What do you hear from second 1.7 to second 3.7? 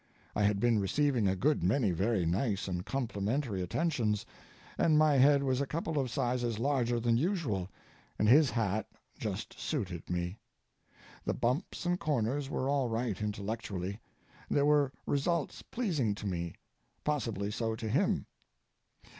very nice and complimentary